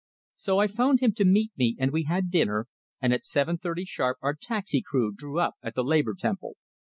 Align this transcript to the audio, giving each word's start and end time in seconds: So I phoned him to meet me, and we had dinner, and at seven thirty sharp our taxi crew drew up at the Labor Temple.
So 0.35 0.57
I 0.57 0.65
phoned 0.65 0.99
him 1.01 1.13
to 1.13 1.25
meet 1.25 1.51
me, 1.55 1.75
and 1.77 1.91
we 1.91 2.05
had 2.05 2.31
dinner, 2.31 2.65
and 2.99 3.13
at 3.13 3.23
seven 3.23 3.59
thirty 3.59 3.85
sharp 3.85 4.17
our 4.23 4.33
taxi 4.33 4.81
crew 4.81 5.13
drew 5.15 5.39
up 5.39 5.53
at 5.61 5.75
the 5.75 5.83
Labor 5.83 6.15
Temple. 6.17 6.55